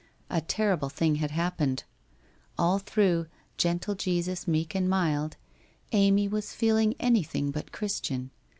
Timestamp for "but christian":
7.51-8.31